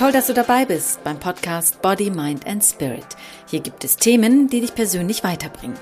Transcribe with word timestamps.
Toll, 0.00 0.12
dass 0.12 0.28
du 0.28 0.32
dabei 0.32 0.64
bist 0.64 1.04
beim 1.04 1.20
Podcast 1.20 1.82
Body, 1.82 2.08
Mind 2.08 2.46
and 2.46 2.64
Spirit. 2.64 3.04
Hier 3.50 3.60
gibt 3.60 3.84
es 3.84 3.98
Themen, 3.98 4.48
die 4.48 4.62
dich 4.62 4.74
persönlich 4.74 5.22
weiterbringen. 5.24 5.76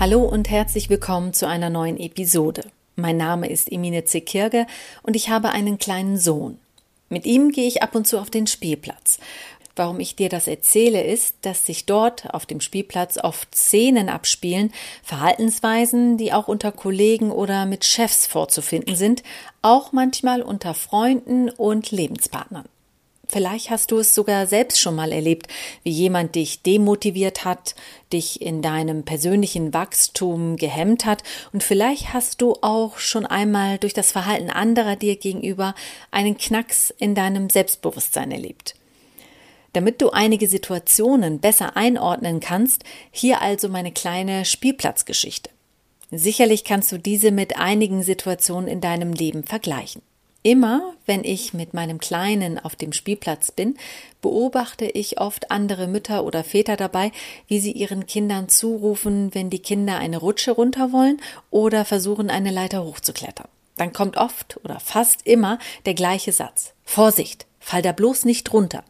Hallo 0.00 0.22
und 0.22 0.48
herzlich 0.48 0.88
willkommen 0.88 1.34
zu 1.34 1.46
einer 1.46 1.68
neuen 1.68 1.98
Episode. 1.98 2.64
Mein 2.96 3.18
Name 3.18 3.50
ist 3.50 3.70
Emine 3.70 4.06
Zekirge 4.06 4.66
und 5.02 5.16
ich 5.16 5.28
habe 5.28 5.50
einen 5.50 5.76
kleinen 5.76 6.16
Sohn. 6.16 6.56
Mit 7.10 7.26
ihm 7.26 7.50
gehe 7.52 7.68
ich 7.68 7.82
ab 7.82 7.94
und 7.94 8.06
zu 8.06 8.18
auf 8.18 8.30
den 8.30 8.46
Spielplatz. 8.46 9.18
Warum 9.78 10.00
ich 10.00 10.16
dir 10.16 10.28
das 10.28 10.48
erzähle, 10.48 11.04
ist, 11.04 11.36
dass 11.42 11.64
sich 11.64 11.86
dort 11.86 12.34
auf 12.34 12.46
dem 12.46 12.60
Spielplatz 12.60 13.16
oft 13.16 13.54
Szenen 13.54 14.08
abspielen, 14.08 14.72
Verhaltensweisen, 15.04 16.16
die 16.16 16.32
auch 16.32 16.48
unter 16.48 16.72
Kollegen 16.72 17.30
oder 17.30 17.64
mit 17.64 17.84
Chefs 17.84 18.26
vorzufinden 18.26 18.96
sind, 18.96 19.22
auch 19.62 19.92
manchmal 19.92 20.42
unter 20.42 20.74
Freunden 20.74 21.48
und 21.48 21.92
Lebenspartnern. 21.92 22.64
Vielleicht 23.28 23.70
hast 23.70 23.92
du 23.92 23.98
es 23.98 24.16
sogar 24.16 24.48
selbst 24.48 24.80
schon 24.80 24.96
mal 24.96 25.12
erlebt, 25.12 25.46
wie 25.84 25.92
jemand 25.92 26.34
dich 26.34 26.62
demotiviert 26.62 27.44
hat, 27.44 27.76
dich 28.12 28.42
in 28.42 28.62
deinem 28.62 29.04
persönlichen 29.04 29.72
Wachstum 29.72 30.56
gehemmt 30.56 31.04
hat 31.04 31.22
und 31.52 31.62
vielleicht 31.62 32.12
hast 32.12 32.42
du 32.42 32.56
auch 32.62 32.98
schon 32.98 33.26
einmal 33.26 33.78
durch 33.78 33.94
das 33.94 34.10
Verhalten 34.10 34.50
anderer 34.50 34.96
dir 34.96 35.14
gegenüber 35.14 35.76
einen 36.10 36.36
Knacks 36.36 36.92
in 36.98 37.14
deinem 37.14 37.48
Selbstbewusstsein 37.48 38.32
erlebt. 38.32 38.77
Damit 39.72 40.00
du 40.00 40.10
einige 40.10 40.48
Situationen 40.48 41.40
besser 41.40 41.76
einordnen 41.76 42.40
kannst, 42.40 42.84
hier 43.10 43.42
also 43.42 43.68
meine 43.68 43.92
kleine 43.92 44.44
Spielplatzgeschichte. 44.44 45.50
Sicherlich 46.10 46.64
kannst 46.64 46.90
du 46.90 46.98
diese 46.98 47.30
mit 47.30 47.58
einigen 47.58 48.02
Situationen 48.02 48.68
in 48.68 48.80
deinem 48.80 49.12
Leben 49.12 49.44
vergleichen. 49.44 50.02
Immer, 50.42 50.94
wenn 51.04 51.24
ich 51.24 51.52
mit 51.52 51.74
meinem 51.74 51.98
Kleinen 51.98 52.58
auf 52.58 52.76
dem 52.76 52.92
Spielplatz 52.92 53.50
bin, 53.50 53.76
beobachte 54.22 54.86
ich 54.86 55.20
oft 55.20 55.50
andere 55.50 55.88
Mütter 55.88 56.24
oder 56.24 56.44
Väter 56.44 56.76
dabei, 56.76 57.12
wie 57.48 57.60
sie 57.60 57.72
ihren 57.72 58.06
Kindern 58.06 58.48
zurufen, 58.48 59.34
wenn 59.34 59.50
die 59.50 59.58
Kinder 59.58 59.98
eine 59.98 60.16
Rutsche 60.16 60.52
runter 60.52 60.92
wollen 60.92 61.20
oder 61.50 61.84
versuchen, 61.84 62.30
eine 62.30 62.52
Leiter 62.52 62.84
hochzuklettern. 62.84 63.48
Dann 63.76 63.92
kommt 63.92 64.16
oft 64.16 64.58
oder 64.64 64.80
fast 64.80 65.26
immer 65.26 65.58
der 65.86 65.94
gleiche 65.94 66.32
Satz. 66.32 66.72
Vorsicht, 66.84 67.46
fall 67.58 67.82
da 67.82 67.92
bloß 67.92 68.24
nicht 68.24 68.52
runter. 68.52 68.84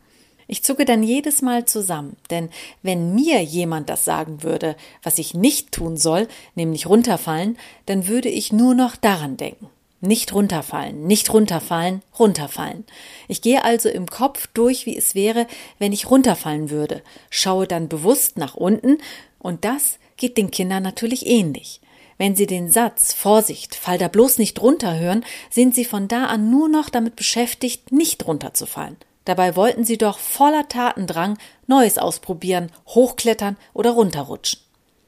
Ich 0.50 0.64
zucke 0.64 0.86
dann 0.86 1.02
jedes 1.02 1.42
Mal 1.42 1.66
zusammen, 1.66 2.16
denn 2.30 2.48
wenn 2.82 3.14
mir 3.14 3.42
jemand 3.42 3.90
das 3.90 4.06
sagen 4.06 4.42
würde, 4.42 4.76
was 5.02 5.18
ich 5.18 5.34
nicht 5.34 5.72
tun 5.72 5.98
soll, 5.98 6.26
nämlich 6.54 6.86
runterfallen, 6.86 7.58
dann 7.84 8.08
würde 8.08 8.30
ich 8.30 8.50
nur 8.50 8.74
noch 8.74 8.96
daran 8.96 9.36
denken. 9.36 9.68
Nicht 10.00 10.32
runterfallen, 10.32 11.06
nicht 11.06 11.34
runterfallen, 11.34 12.02
runterfallen. 12.18 12.84
Ich 13.26 13.42
gehe 13.42 13.62
also 13.62 13.90
im 13.90 14.06
Kopf 14.06 14.46
durch, 14.54 14.86
wie 14.86 14.96
es 14.96 15.14
wäre, 15.14 15.46
wenn 15.78 15.92
ich 15.92 16.08
runterfallen 16.10 16.70
würde, 16.70 17.02
schaue 17.28 17.66
dann 17.66 17.88
bewusst 17.88 18.38
nach 18.38 18.54
unten, 18.54 18.98
und 19.40 19.66
das 19.66 19.98
geht 20.16 20.38
den 20.38 20.50
Kindern 20.50 20.82
natürlich 20.82 21.26
ähnlich. 21.26 21.82
Wenn 22.16 22.34
sie 22.34 22.46
den 22.46 22.70
Satz 22.70 23.12
Vorsicht, 23.12 23.74
fall 23.74 23.98
da 23.98 24.08
bloß 24.08 24.38
nicht 24.38 24.62
runter 24.62 24.98
hören, 24.98 25.24
sind 25.50 25.74
sie 25.74 25.84
von 25.84 26.08
da 26.08 26.24
an 26.24 26.50
nur 26.50 26.70
noch 26.70 26.88
damit 26.88 27.16
beschäftigt, 27.16 27.92
nicht 27.92 28.26
runterzufallen. 28.26 28.96
Dabei 29.28 29.56
wollten 29.56 29.84
sie 29.84 29.98
doch 29.98 30.18
voller 30.18 30.70
Tatendrang 30.70 31.36
Neues 31.66 31.98
ausprobieren, 31.98 32.72
hochklettern 32.86 33.58
oder 33.74 33.90
runterrutschen. 33.90 34.58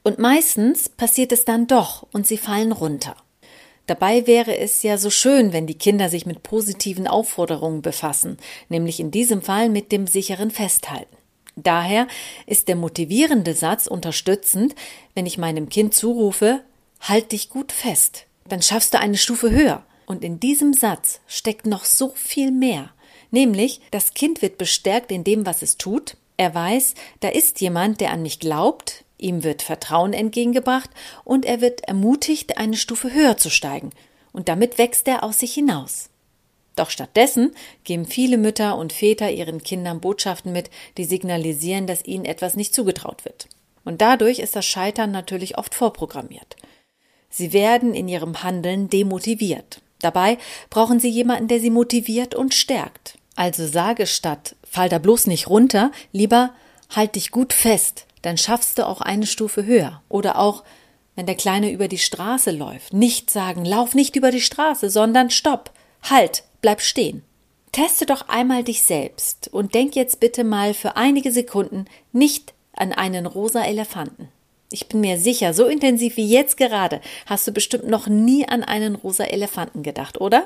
Und 0.03 0.19
meistens 0.19 0.89
passiert 0.89 1.31
es 1.31 1.43
dann 1.43 1.65
doch 1.65 2.05
und 2.11 2.27
sie 2.27 2.37
fallen 2.37 2.71
runter. 2.71 3.15
Dabei 3.87 4.27
wäre 4.27 4.55
es 4.55 4.83
ja 4.83 4.99
so 4.99 5.09
schön, 5.09 5.53
wenn 5.53 5.65
die 5.65 5.77
Kinder 5.77 6.07
sich 6.07 6.27
mit 6.27 6.43
positiven 6.43 7.07
Aufforderungen 7.07 7.81
befassen, 7.81 8.37
nämlich 8.69 8.99
in 8.99 9.09
diesem 9.09 9.41
Fall 9.41 9.69
mit 9.69 9.91
dem 9.91 10.05
sicheren 10.05 10.51
Festhalten. 10.51 11.17
Daher 11.55 12.07
ist 12.45 12.67
der 12.67 12.75
motivierende 12.75 13.55
Satz 13.55 13.87
unterstützend, 13.87 14.75
wenn 15.15 15.25
ich 15.25 15.39
meinem 15.39 15.67
Kind 15.67 15.95
zurufe, 15.95 16.61
halt 16.99 17.31
dich 17.31 17.49
gut 17.49 17.71
fest, 17.71 18.27
dann 18.47 18.61
schaffst 18.61 18.93
du 18.93 18.99
eine 18.99 19.17
Stufe 19.17 19.49
höher. 19.49 19.83
Und 20.05 20.23
in 20.23 20.39
diesem 20.39 20.73
Satz 20.73 21.21
steckt 21.25 21.65
noch 21.65 21.85
so 21.85 22.11
viel 22.15 22.51
mehr. 22.51 22.91
Nämlich, 23.31 23.81
das 23.91 24.13
Kind 24.13 24.41
wird 24.41 24.57
bestärkt 24.57 25.11
in 25.11 25.23
dem, 25.23 25.45
was 25.45 25.61
es 25.61 25.77
tut. 25.77 26.17
Er 26.37 26.53
weiß, 26.53 26.95
da 27.21 27.29
ist 27.29 27.61
jemand, 27.61 28.01
der 28.01 28.11
an 28.11 28.21
mich 28.21 28.39
glaubt, 28.39 29.05
ihm 29.17 29.43
wird 29.43 29.61
Vertrauen 29.61 30.13
entgegengebracht 30.13 30.89
und 31.23 31.45
er 31.45 31.61
wird 31.61 31.81
ermutigt, 31.85 32.57
eine 32.57 32.77
Stufe 32.77 33.13
höher 33.13 33.37
zu 33.37 33.49
steigen. 33.49 33.91
Und 34.33 34.49
damit 34.49 34.77
wächst 34.77 35.07
er 35.07 35.23
aus 35.23 35.39
sich 35.39 35.53
hinaus. 35.53 36.09
Doch 36.75 36.89
stattdessen 36.89 37.53
geben 37.83 38.05
viele 38.05 38.37
Mütter 38.37 38.77
und 38.77 38.93
Väter 38.93 39.29
ihren 39.29 39.61
Kindern 39.61 39.99
Botschaften 39.99 40.51
mit, 40.51 40.69
die 40.97 41.05
signalisieren, 41.05 41.85
dass 41.85 42.05
ihnen 42.05 42.25
etwas 42.25 42.55
nicht 42.55 42.73
zugetraut 42.73 43.25
wird. 43.25 43.47
Und 43.83 44.01
dadurch 44.01 44.39
ist 44.39 44.55
das 44.55 44.65
Scheitern 44.65 45.11
natürlich 45.11 45.57
oft 45.57 45.75
vorprogrammiert. 45.75 46.55
Sie 47.29 47.53
werden 47.53 47.93
in 47.93 48.07
ihrem 48.07 48.43
Handeln 48.43 48.89
demotiviert. 48.89 49.81
Dabei 49.99 50.37
brauchen 50.69 50.99
sie 50.99 51.09
jemanden, 51.09 51.47
der 51.47 51.59
sie 51.59 51.69
motiviert 51.69 52.35
und 52.35 52.53
stärkt. 52.53 53.17
Also 53.35 53.65
sage 53.65 54.07
statt 54.07 54.55
fall 54.63 54.89
da 54.89 54.97
bloß 54.99 55.27
nicht 55.27 55.49
runter, 55.49 55.91
lieber 56.11 56.51
halt 56.89 57.15
dich 57.15 57.31
gut 57.31 57.53
fest, 57.53 58.05
dann 58.21 58.37
schaffst 58.37 58.77
du 58.77 58.87
auch 58.87 59.01
eine 59.01 59.25
Stufe 59.25 59.65
höher. 59.65 60.01
Oder 60.09 60.37
auch, 60.37 60.63
wenn 61.15 61.25
der 61.25 61.35
Kleine 61.35 61.71
über 61.71 61.87
die 61.87 61.97
Straße 61.97 62.51
läuft, 62.51 62.93
nicht 62.93 63.29
sagen, 63.29 63.65
lauf 63.65 63.95
nicht 63.95 64.15
über 64.15 64.31
die 64.31 64.41
Straße, 64.41 64.89
sondern 64.89 65.29
stopp, 65.29 65.71
halt, 66.03 66.43
bleib 66.61 66.81
stehen. 66.81 67.23
Teste 67.71 68.05
doch 68.05 68.27
einmal 68.27 68.63
dich 68.63 68.83
selbst 68.83 69.47
und 69.51 69.73
denk 69.73 69.95
jetzt 69.95 70.19
bitte 70.19 70.43
mal 70.43 70.73
für 70.73 70.97
einige 70.97 71.31
Sekunden 71.31 71.85
nicht 72.11 72.53
an 72.73 72.91
einen 72.91 73.25
rosa 73.25 73.63
Elefanten. 73.63 74.27
Ich 74.71 74.87
bin 74.87 75.01
mir 75.01 75.17
sicher, 75.17 75.53
so 75.53 75.65
intensiv 75.65 76.17
wie 76.17 76.27
jetzt 76.27 76.57
gerade 76.57 77.01
hast 77.25 77.47
du 77.47 77.51
bestimmt 77.51 77.87
noch 77.87 78.07
nie 78.07 78.47
an 78.47 78.63
einen 78.63 78.95
rosa 78.95 79.23
Elefanten 79.25 79.83
gedacht, 79.83 80.19
oder? 80.19 80.45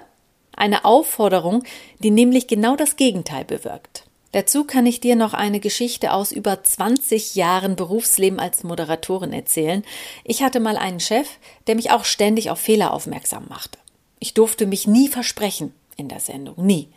Eine 0.56 0.86
Aufforderung, 0.86 1.64
die 2.00 2.12
nämlich 2.12 2.48
genau 2.48 2.76
das 2.76 2.96
Gegenteil 2.96 3.46
bewirkt. 3.46 4.06
Dazu 4.36 4.66
kann 4.66 4.86
ich 4.86 5.00
dir 5.00 5.16
noch 5.16 5.34
eine 5.34 5.62
Geschichte 5.62 6.12
aus 6.12 6.34
über 6.34 6.62
20 6.62 7.36
Jahren 7.36 7.78
Berufsleben 7.78 8.38
als 8.38 8.66
Moderatorin 8.66 9.32
erzählen. 9.32 9.84
Ich 10.26 10.44
hatte 10.44 10.60
mal 10.60 10.76
einen 10.76 11.00
Chef, 11.00 11.28
der 11.68 11.76
mich 11.76 11.92
auch 11.92 12.04
ständig 12.04 12.50
auf 12.50 12.60
Fehler 12.60 12.94
aufmerksam 12.94 13.46
machte. 13.48 13.80
Ich 14.20 14.34
durfte 14.34 14.66
mich 14.66 14.88
nie 14.88 15.08
versprechen 15.08 15.74
in 15.96 16.10
der 16.10 16.20
Sendung, 16.20 16.56
nie. 16.58 16.90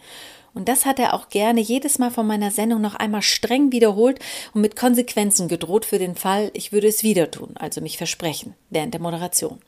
Und 0.52 0.68
das 0.68 0.84
hat 0.84 0.98
er 0.98 1.14
auch 1.14 1.28
gerne 1.28 1.60
jedes 1.60 2.00
Mal 2.00 2.10
von 2.10 2.26
meiner 2.26 2.50
Sendung 2.50 2.80
noch 2.80 2.96
einmal 2.96 3.22
streng 3.22 3.70
wiederholt 3.70 4.18
und 4.54 4.60
mit 4.60 4.74
Konsequenzen 4.74 5.46
gedroht 5.46 5.84
für 5.84 6.00
den 6.00 6.16
Fall, 6.16 6.50
ich 6.54 6.72
würde 6.72 6.88
es 6.88 7.04
wieder 7.04 7.30
tun, 7.30 7.50
also 7.54 7.80
mich 7.80 7.98
versprechen, 7.98 8.54
während 8.70 8.94
der 8.94 9.00
Moderation. 9.00 9.60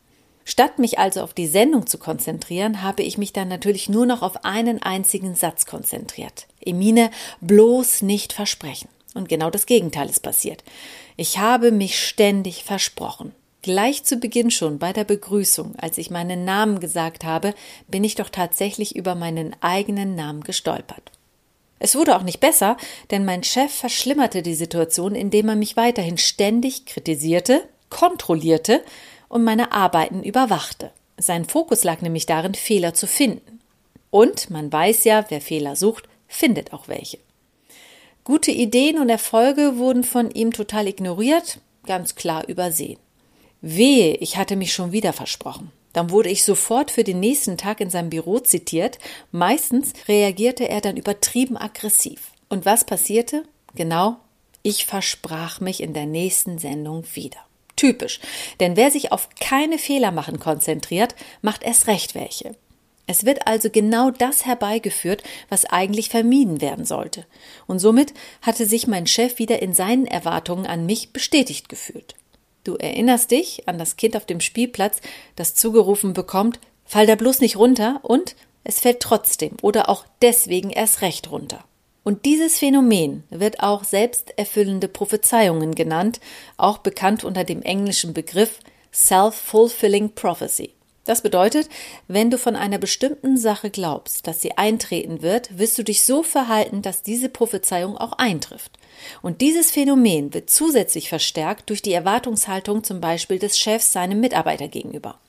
Statt 0.44 0.78
mich 0.78 0.98
also 0.98 1.22
auf 1.22 1.34
die 1.34 1.46
Sendung 1.46 1.86
zu 1.86 1.98
konzentrieren, 1.98 2.82
habe 2.82 3.02
ich 3.02 3.18
mich 3.18 3.32
dann 3.32 3.48
natürlich 3.48 3.88
nur 3.88 4.06
noch 4.06 4.22
auf 4.22 4.44
einen 4.44 4.82
einzigen 4.82 5.34
Satz 5.34 5.66
konzentriert. 5.66 6.46
Emine, 6.60 7.10
bloß 7.40 8.02
nicht 8.02 8.32
versprechen. 8.32 8.88
Und 9.14 9.28
genau 9.28 9.50
das 9.50 9.66
Gegenteil 9.66 10.08
ist 10.08 10.20
passiert. 10.20 10.62
Ich 11.16 11.38
habe 11.38 11.72
mich 11.72 11.98
ständig 11.98 12.64
versprochen. 12.64 13.32
Gleich 13.62 14.04
zu 14.04 14.16
Beginn 14.16 14.50
schon 14.50 14.78
bei 14.78 14.92
der 14.92 15.04
Begrüßung, 15.04 15.74
als 15.76 15.98
ich 15.98 16.10
meinen 16.10 16.44
Namen 16.44 16.80
gesagt 16.80 17.24
habe, 17.24 17.54
bin 17.88 18.04
ich 18.04 18.14
doch 18.14 18.30
tatsächlich 18.30 18.96
über 18.96 19.14
meinen 19.14 19.54
eigenen 19.60 20.14
Namen 20.14 20.42
gestolpert. 20.42 21.12
Es 21.78 21.94
wurde 21.94 22.16
auch 22.16 22.22
nicht 22.22 22.40
besser, 22.40 22.76
denn 23.10 23.24
mein 23.24 23.42
Chef 23.42 23.72
verschlimmerte 23.72 24.42
die 24.42 24.54
Situation, 24.54 25.14
indem 25.14 25.48
er 25.48 25.56
mich 25.56 25.76
weiterhin 25.76 26.18
ständig 26.18 26.86
kritisierte, 26.86 27.62
kontrollierte 27.90 28.82
und 29.30 29.44
meine 29.44 29.72
Arbeiten 29.72 30.22
überwachte. 30.22 30.90
Sein 31.16 31.46
Fokus 31.46 31.84
lag 31.84 32.02
nämlich 32.02 32.26
darin, 32.26 32.54
Fehler 32.54 32.92
zu 32.92 33.06
finden. 33.06 33.60
Und 34.10 34.50
man 34.50 34.70
weiß 34.70 35.04
ja, 35.04 35.24
wer 35.28 35.40
Fehler 35.40 35.76
sucht, 35.76 36.08
findet 36.28 36.74
auch 36.74 36.88
welche. 36.88 37.18
Gute 38.24 38.50
Ideen 38.50 38.98
und 38.98 39.08
Erfolge 39.08 39.78
wurden 39.78 40.04
von 40.04 40.30
ihm 40.30 40.52
total 40.52 40.88
ignoriert, 40.88 41.58
ganz 41.86 42.16
klar 42.16 42.46
übersehen. 42.48 42.98
Wehe, 43.62 44.16
ich 44.16 44.36
hatte 44.36 44.56
mich 44.56 44.72
schon 44.72 44.92
wieder 44.92 45.12
versprochen. 45.12 45.70
Dann 45.92 46.10
wurde 46.10 46.28
ich 46.28 46.44
sofort 46.44 46.90
für 46.90 47.04
den 47.04 47.20
nächsten 47.20 47.56
Tag 47.56 47.80
in 47.80 47.90
seinem 47.90 48.10
Büro 48.10 48.38
zitiert. 48.40 48.98
Meistens 49.32 49.92
reagierte 50.08 50.68
er 50.68 50.80
dann 50.80 50.96
übertrieben 50.96 51.56
aggressiv. 51.56 52.32
Und 52.48 52.64
was 52.64 52.84
passierte? 52.84 53.44
Genau, 53.74 54.16
ich 54.62 54.86
versprach 54.86 55.60
mich 55.60 55.82
in 55.82 55.94
der 55.94 56.06
nächsten 56.06 56.58
Sendung 56.58 57.04
wieder. 57.14 57.38
Typisch. 57.80 58.20
Denn 58.60 58.76
wer 58.76 58.90
sich 58.90 59.10
auf 59.10 59.30
keine 59.40 59.78
Fehler 59.78 60.10
machen 60.10 60.38
konzentriert, 60.38 61.14
macht 61.40 61.62
erst 61.62 61.86
recht 61.86 62.14
welche. 62.14 62.54
Es 63.06 63.24
wird 63.24 63.46
also 63.46 63.70
genau 63.70 64.10
das 64.10 64.44
herbeigeführt, 64.44 65.22
was 65.48 65.64
eigentlich 65.64 66.10
vermieden 66.10 66.60
werden 66.60 66.84
sollte. 66.84 67.24
Und 67.66 67.78
somit 67.78 68.12
hatte 68.42 68.66
sich 68.66 68.86
mein 68.86 69.06
Chef 69.06 69.38
wieder 69.38 69.62
in 69.62 69.72
seinen 69.72 70.04
Erwartungen 70.04 70.66
an 70.66 70.84
mich 70.84 71.14
bestätigt 71.14 71.70
gefühlt. 71.70 72.16
Du 72.64 72.74
erinnerst 72.74 73.30
dich 73.30 73.66
an 73.66 73.78
das 73.78 73.96
Kind 73.96 74.14
auf 74.14 74.26
dem 74.26 74.42
Spielplatz, 74.42 75.00
das 75.34 75.54
zugerufen 75.54 76.12
bekommt, 76.12 76.60
fall 76.84 77.06
da 77.06 77.14
bloß 77.14 77.40
nicht 77.40 77.56
runter 77.56 78.00
und 78.02 78.36
es 78.62 78.80
fällt 78.80 79.00
trotzdem 79.00 79.56
oder 79.62 79.88
auch 79.88 80.04
deswegen 80.20 80.68
erst 80.68 81.00
recht 81.00 81.30
runter. 81.30 81.64
Und 82.10 82.24
dieses 82.24 82.58
Phänomen 82.58 83.22
wird 83.30 83.60
auch 83.60 83.84
selbsterfüllende 83.84 84.88
Prophezeiungen 84.88 85.76
genannt, 85.76 86.18
auch 86.56 86.78
bekannt 86.78 87.22
unter 87.22 87.44
dem 87.44 87.62
englischen 87.62 88.14
Begriff 88.14 88.58
Self-Fulfilling 88.92 90.16
Prophecy. 90.16 90.74
Das 91.04 91.22
bedeutet, 91.22 91.68
wenn 92.08 92.28
du 92.28 92.36
von 92.36 92.56
einer 92.56 92.78
bestimmten 92.78 93.36
Sache 93.36 93.70
glaubst, 93.70 94.26
dass 94.26 94.40
sie 94.40 94.58
eintreten 94.58 95.22
wird, 95.22 95.56
wirst 95.56 95.78
du 95.78 95.84
dich 95.84 96.02
so 96.02 96.24
verhalten, 96.24 96.82
dass 96.82 97.04
diese 97.04 97.28
Prophezeiung 97.28 97.96
auch 97.96 98.14
eintrifft. 98.14 98.76
Und 99.22 99.40
dieses 99.40 99.70
Phänomen 99.70 100.34
wird 100.34 100.50
zusätzlich 100.50 101.08
verstärkt 101.08 101.70
durch 101.70 101.80
die 101.80 101.92
Erwartungshaltung 101.92 102.82
zum 102.82 103.00
Beispiel 103.00 103.38
des 103.38 103.56
Chefs 103.56 103.92
seinem 103.92 104.18
Mitarbeiter 104.18 104.66
gegenüber. 104.66 105.20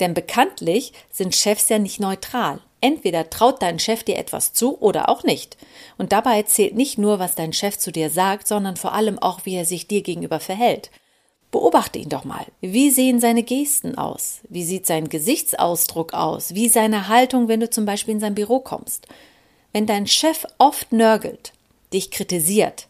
Denn 0.00 0.12
bekanntlich 0.12 0.92
sind 1.10 1.34
Chefs 1.34 1.70
ja 1.70 1.78
nicht 1.78 1.98
neutral. 1.98 2.60
Entweder 2.84 3.30
traut 3.30 3.62
dein 3.62 3.78
Chef 3.78 4.02
dir 4.02 4.18
etwas 4.18 4.52
zu 4.52 4.78
oder 4.78 5.08
auch 5.08 5.22
nicht. 5.22 5.56
Und 5.96 6.12
dabei 6.12 6.42
zählt 6.42 6.74
nicht 6.74 6.98
nur, 6.98 7.18
was 7.18 7.34
dein 7.34 7.54
Chef 7.54 7.78
zu 7.78 7.90
dir 7.90 8.10
sagt, 8.10 8.46
sondern 8.46 8.76
vor 8.76 8.92
allem 8.92 9.18
auch, 9.18 9.46
wie 9.46 9.54
er 9.54 9.64
sich 9.64 9.88
dir 9.88 10.02
gegenüber 10.02 10.38
verhält. 10.38 10.90
Beobachte 11.50 11.98
ihn 11.98 12.10
doch 12.10 12.24
mal. 12.24 12.44
Wie 12.60 12.90
sehen 12.90 13.20
seine 13.20 13.42
Gesten 13.42 13.96
aus? 13.96 14.40
Wie 14.50 14.64
sieht 14.64 14.84
sein 14.84 15.08
Gesichtsausdruck 15.08 16.12
aus? 16.12 16.54
Wie 16.54 16.68
seine 16.68 17.08
Haltung, 17.08 17.48
wenn 17.48 17.60
du 17.60 17.70
zum 17.70 17.86
Beispiel 17.86 18.12
in 18.12 18.20
sein 18.20 18.34
Büro 18.34 18.60
kommst? 18.60 19.06
Wenn 19.72 19.86
dein 19.86 20.06
Chef 20.06 20.44
oft 20.58 20.92
nörgelt, 20.92 21.53
dich 21.94 22.10
kritisiert, 22.10 22.88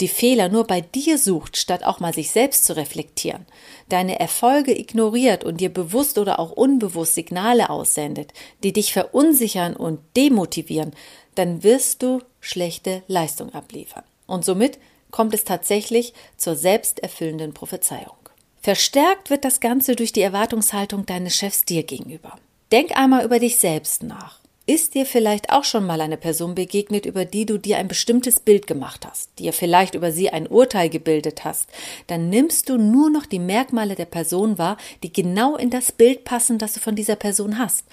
die 0.00 0.08
Fehler 0.08 0.48
nur 0.48 0.66
bei 0.66 0.80
dir 0.80 1.18
sucht, 1.18 1.56
statt 1.56 1.84
auch 1.84 2.00
mal 2.00 2.12
sich 2.12 2.30
selbst 2.30 2.64
zu 2.64 2.76
reflektieren, 2.76 3.46
deine 3.88 4.18
Erfolge 4.18 4.76
ignoriert 4.76 5.44
und 5.44 5.60
dir 5.60 5.72
bewusst 5.72 6.18
oder 6.18 6.38
auch 6.40 6.50
unbewusst 6.50 7.14
Signale 7.14 7.70
aussendet, 7.70 8.32
die 8.62 8.72
dich 8.72 8.92
verunsichern 8.92 9.76
und 9.76 10.00
demotivieren, 10.16 10.92
dann 11.36 11.62
wirst 11.62 12.02
du 12.02 12.20
schlechte 12.40 13.02
Leistung 13.06 13.54
abliefern. 13.54 14.04
Und 14.26 14.44
somit 14.44 14.78
kommt 15.10 15.34
es 15.34 15.44
tatsächlich 15.44 16.14
zur 16.36 16.56
selbsterfüllenden 16.56 17.54
Prophezeiung. 17.54 18.16
Verstärkt 18.60 19.30
wird 19.30 19.44
das 19.44 19.60
Ganze 19.60 19.94
durch 19.94 20.12
die 20.12 20.22
Erwartungshaltung 20.22 21.06
deines 21.06 21.36
Chefs 21.36 21.64
dir 21.64 21.84
gegenüber. 21.84 22.36
Denk 22.72 22.98
einmal 22.98 23.24
über 23.24 23.38
dich 23.38 23.58
selbst 23.58 24.02
nach. 24.02 24.40
Ist 24.68 24.94
dir 24.94 25.06
vielleicht 25.06 25.50
auch 25.50 25.62
schon 25.62 25.86
mal 25.86 26.00
eine 26.00 26.16
Person 26.16 26.56
begegnet, 26.56 27.06
über 27.06 27.24
die 27.24 27.46
du 27.46 27.56
dir 27.56 27.78
ein 27.78 27.86
bestimmtes 27.86 28.40
Bild 28.40 28.66
gemacht 28.66 29.06
hast, 29.06 29.30
dir 29.38 29.52
vielleicht 29.52 29.94
über 29.94 30.10
sie 30.10 30.30
ein 30.30 30.48
Urteil 30.48 30.88
gebildet 30.88 31.44
hast, 31.44 31.68
dann 32.08 32.30
nimmst 32.30 32.68
du 32.68 32.76
nur 32.76 33.08
noch 33.08 33.26
die 33.26 33.38
Merkmale 33.38 33.94
der 33.94 34.06
Person 34.06 34.58
wahr, 34.58 34.76
die 35.04 35.12
genau 35.12 35.56
in 35.56 35.70
das 35.70 35.92
Bild 35.92 36.24
passen, 36.24 36.58
das 36.58 36.72
du 36.72 36.80
von 36.80 36.96
dieser 36.96 37.14
Person 37.14 37.58
hast. 37.58 37.84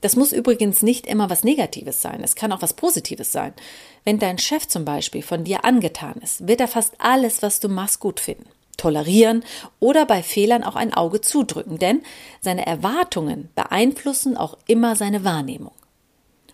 Das 0.00 0.16
muss 0.16 0.32
übrigens 0.32 0.82
nicht 0.82 1.06
immer 1.06 1.28
was 1.28 1.44
Negatives 1.44 2.00
sein, 2.00 2.22
es 2.24 2.34
kann 2.34 2.50
auch 2.50 2.62
was 2.62 2.72
Positives 2.72 3.30
sein. 3.30 3.52
Wenn 4.04 4.18
dein 4.18 4.38
Chef 4.38 4.66
zum 4.66 4.86
Beispiel 4.86 5.20
von 5.20 5.44
dir 5.44 5.66
angetan 5.66 6.14
ist, 6.22 6.48
wird 6.48 6.62
er 6.62 6.68
fast 6.68 6.94
alles, 6.96 7.42
was 7.42 7.60
du 7.60 7.68
machst, 7.68 8.00
gut 8.00 8.20
finden 8.20 8.46
tolerieren 8.78 9.42
oder 9.80 10.04
bei 10.04 10.22
Fehlern 10.22 10.62
auch 10.62 10.76
ein 10.76 10.92
Auge 10.92 11.22
zudrücken, 11.22 11.78
denn 11.78 12.02
seine 12.42 12.66
Erwartungen 12.66 13.48
beeinflussen 13.54 14.36
auch 14.36 14.58
immer 14.66 14.96
seine 14.96 15.24
Wahrnehmung. 15.24 15.72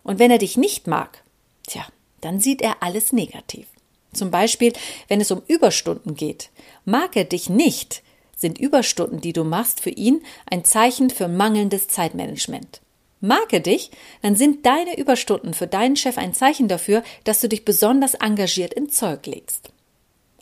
Und 0.02 0.18
wenn 0.18 0.30
er 0.30 0.38
dich 0.38 0.56
nicht 0.56 0.86
mag, 0.86 1.22
tja, 1.66 1.86
dann 2.20 2.40
sieht 2.40 2.62
er 2.62 2.82
alles 2.82 3.12
negativ. 3.12 3.66
Zum 4.12 4.30
Beispiel, 4.30 4.72
wenn 5.08 5.20
es 5.20 5.30
um 5.30 5.42
Überstunden 5.46 6.14
geht. 6.14 6.50
Mag 6.84 7.16
er 7.16 7.24
dich 7.24 7.48
nicht, 7.48 8.02
sind 8.36 8.58
Überstunden, 8.58 9.20
die 9.20 9.32
du 9.32 9.44
machst, 9.44 9.80
für 9.80 9.90
ihn 9.90 10.22
ein 10.50 10.64
Zeichen 10.64 11.10
für 11.10 11.28
mangelndes 11.28 11.88
Zeitmanagement. 11.88 12.80
Mag 13.20 13.52
er 13.52 13.60
dich, 13.60 13.90
dann 14.20 14.34
sind 14.34 14.66
deine 14.66 14.98
Überstunden 14.98 15.54
für 15.54 15.68
deinen 15.68 15.96
Chef 15.96 16.18
ein 16.18 16.34
Zeichen 16.34 16.66
dafür, 16.66 17.04
dass 17.24 17.40
du 17.40 17.48
dich 17.48 17.64
besonders 17.64 18.14
engagiert 18.14 18.74
ins 18.74 18.96
Zeug 18.96 19.26
legst. 19.26 19.70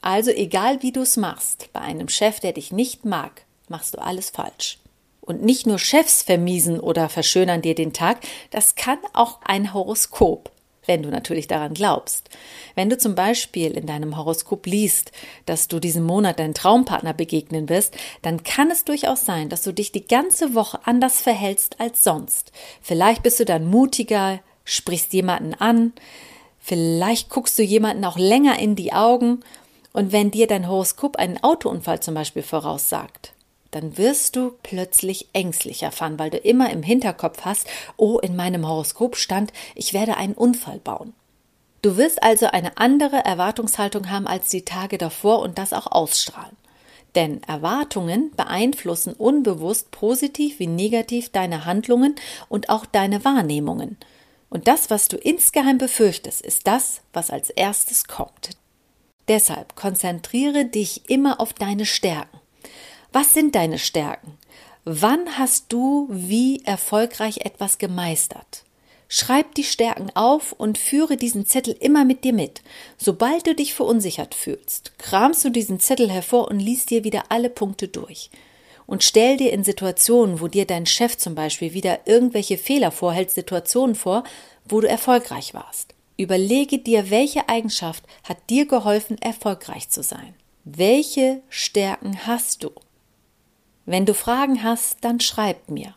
Also 0.01 0.31
egal 0.31 0.83
wie 0.83 0.93
du 0.93 1.03
es 1.03 1.19
machst, 1.19 1.69
bei 1.75 1.81
einem 1.81 2.09
Chef, 2.09 2.41
der 2.41 2.53
dich 2.53 2.73
nicht 2.73 3.05
mag, 3.05 3.45
machst 3.69 3.95
du 3.95 3.99
alles 3.99 4.31
falsch. 4.31 4.79
Und 5.20 5.43
nicht 5.43 5.67
nur 5.67 5.78
Chefs 5.78 6.22
vermiesen 6.22 6.81
oder 6.81 7.08
verschönern 7.08 7.62
dir 7.62 7.75
den 7.75 7.93
Tag, 7.93 8.19
das 8.50 8.75
kann 8.75 8.99
auch 9.12 9.38
ein 9.44 9.75
Horoskop, 9.75 10.50
wenn 10.87 11.02
du 11.02 11.11
natürlich 11.11 11.46
daran 11.46 11.75
glaubst. 11.75 12.31
Wenn 12.75 12.90
du 12.90 12.99
zum 12.99 13.14
Beispiel 13.14 13.72
in 13.72 13.87
deinem 13.87 14.17
Horoskop 14.17 14.67
liest, 14.67 15.12
dass 15.46 15.69
du 15.69 15.78
diesen 15.78 16.02
Monat 16.05 16.38
deinen 16.38 16.55
Traumpartner 16.55 17.12
begegnen 17.12 17.69
wirst, 17.69 17.96
dann 18.22 18.43
kann 18.43 18.70
es 18.70 18.84
durchaus 18.84 19.25
sein, 19.25 19.49
dass 19.49 19.62
du 19.62 19.72
dich 19.72 19.93
die 19.93 20.06
ganze 20.06 20.55
Woche 20.55 20.81
anders 20.84 21.20
verhältst 21.20 21.81
als 21.81 22.02
sonst. 22.02 22.52
Vielleicht 22.81 23.22
bist 23.22 23.38
du 23.38 23.44
dann 23.44 23.67
mutiger, 23.67 24.40
sprichst 24.64 25.12
jemanden 25.12 25.55
an, 25.55 25.93
vielleicht 26.58 27.31
guckst 27.31 27.58
du 27.58 27.62
jemanden 27.62 28.05
auch 28.05 28.19
länger 28.19 28.58
in 28.58 28.75
die 28.75 28.93
Augen 28.93 29.40
und 29.93 30.12
wenn 30.12 30.31
dir 30.31 30.46
dein 30.46 30.69
Horoskop 30.69 31.17
einen 31.17 31.43
Autounfall 31.43 32.00
zum 32.00 32.14
Beispiel 32.14 32.43
voraussagt, 32.43 33.32
dann 33.70 33.99
wirst 33.99 34.37
du 34.37 34.52
plötzlich 34.62 35.28
ängstlicher 35.32 35.93
fahren, 35.93 36.19
weil 36.19 36.31
du 36.31 36.38
immer 36.38 36.70
im 36.70 36.82
Hinterkopf 36.82 37.44
hast, 37.44 37.67
oh, 37.96 38.19
in 38.19 38.37
meinem 38.37 38.67
Horoskop 38.67 39.17
stand, 39.17 39.52
ich 39.75 39.93
werde 39.93 40.17
einen 40.17 40.34
Unfall 40.34 40.78
bauen. 40.78 41.14
Du 41.82 41.96
wirst 41.96 42.22
also 42.22 42.46
eine 42.46 42.76
andere 42.76 43.25
Erwartungshaltung 43.25 44.11
haben 44.11 44.26
als 44.26 44.50
die 44.50 44.64
Tage 44.64 44.99
davor 44.99 45.40
und 45.40 45.56
das 45.56 45.72
auch 45.72 45.87
ausstrahlen. 45.87 46.56
Denn 47.14 47.43
Erwartungen 47.44 48.31
beeinflussen 48.37 49.14
unbewusst 49.14 49.90
positiv 49.90 50.58
wie 50.58 50.67
negativ 50.67 51.31
deine 51.31 51.64
Handlungen 51.64 52.17
und 52.49 52.69
auch 52.69 52.87
deine 52.87 53.25
Wahrnehmungen. 53.25 53.96
Und 54.49 54.69
das, 54.69 54.90
was 54.90 55.08
du 55.08 55.17
insgeheim 55.17 55.78
befürchtest, 55.78 56.43
ist 56.43 56.67
das, 56.67 57.00
was 57.12 57.31
als 57.31 57.50
erstes 57.50 58.05
kommt. 58.05 58.50
Deshalb 59.28 59.76
konzentriere 59.76 60.64
dich 60.64 61.08
immer 61.08 61.40
auf 61.40 61.52
deine 61.52 61.87
Stärken. 61.87 62.40
Was 63.12 63.35
sind 63.35 63.57
deine 63.57 63.79
Stärken? 63.79 64.39
Wann 64.85 65.37
hast 65.37 65.73
du 65.73 66.07
wie 66.11 66.62
erfolgreich 66.65 67.39
etwas 67.39 67.79
gemeistert? 67.79 68.62
Schreib 69.09 69.57
die 69.57 69.65
Stärken 69.65 70.11
auf 70.15 70.53
und 70.53 70.79
führe 70.79 71.17
diesen 71.17 71.45
Zettel 71.45 71.77
immer 71.81 72.05
mit 72.05 72.23
dir 72.23 72.33
mit. 72.33 72.62
Sobald 72.97 73.49
du 73.49 73.57
dich 73.57 73.75
verunsichert 73.75 74.37
fühlst, 74.37 74.96
kramst 74.99 75.44
du 75.44 75.51
diesen 75.51 75.81
Zettel 75.81 76.08
hervor 76.08 76.46
und 76.46 76.61
liest 76.61 76.91
dir 76.91 77.03
wieder 77.03 77.25
alle 77.31 77.51
Punkte 77.51 77.89
durch. 77.89 78.31
Und 78.87 79.03
stell 79.03 79.37
dir 79.37 79.53
in 79.53 79.65
Situationen, 79.65 80.41
wo 80.41 80.46
dir 80.46 80.65
dein 80.65 80.87
Chef 80.87 81.19
zum 81.19 81.34
Beispiel 81.34 81.75
wieder 81.75 82.06
irgendwelche 82.06 82.58
Fehler 82.58 82.93
vorhält, 82.93 83.32
Situationen 83.32 83.96
vor, 83.96 84.23
wo 84.69 84.81
du 84.81 84.89
erfolgreich 84.89 85.53
warst. 85.53 85.94
Überlege 86.17 86.79
dir, 86.79 87.11
welche 87.11 87.49
Eigenschaft 87.49 88.05
hat 88.23 88.39
dir 88.49 88.67
geholfen, 88.67 89.20
erfolgreich 89.20 89.89
zu 89.89 90.05
sein. 90.05 90.34
Welche 90.65 91.43
Stärken 91.49 92.27
hast 92.27 92.63
du? 92.63 92.70
Wenn 93.91 94.06
du 94.06 94.15
Fragen 94.15 94.63
hast, 94.63 94.99
dann 95.01 95.19
schreib 95.19 95.69
mir. 95.69 95.97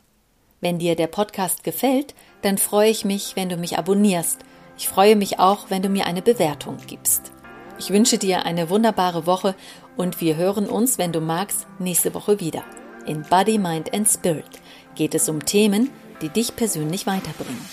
Wenn 0.61 0.79
dir 0.79 0.95
der 0.95 1.05
Podcast 1.05 1.63
gefällt, 1.63 2.15
dann 2.41 2.57
freue 2.57 2.89
ich 2.89 3.05
mich, 3.05 3.35
wenn 3.35 3.49
du 3.49 3.55
mich 3.55 3.77
abonnierst. 3.77 4.39
Ich 4.79 4.87
freue 4.87 5.15
mich 5.15 5.37
auch, 5.37 5.69
wenn 5.69 5.83
du 5.83 5.89
mir 5.89 6.07
eine 6.07 6.23
Bewertung 6.23 6.77
gibst. 6.87 7.31
Ich 7.77 7.91
wünsche 7.91 8.17
dir 8.17 8.47
eine 8.47 8.71
wunderbare 8.71 9.27
Woche 9.27 9.53
und 9.95 10.21
wir 10.21 10.37
hören 10.37 10.67
uns, 10.67 10.97
wenn 10.97 11.11
du 11.11 11.21
magst, 11.21 11.67
nächste 11.77 12.15
Woche 12.15 12.39
wieder. 12.39 12.63
In 13.05 13.21
Body, 13.29 13.59
Mind 13.59 13.93
and 13.93 14.09
Spirit 14.09 14.59
geht 14.95 15.13
es 15.13 15.29
um 15.29 15.45
Themen, 15.45 15.91
die 16.23 16.29
dich 16.29 16.55
persönlich 16.55 17.05
weiterbringen. 17.05 17.63